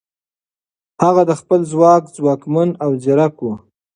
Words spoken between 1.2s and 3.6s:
د خپل ځواک ځواکمن او ځیرک و.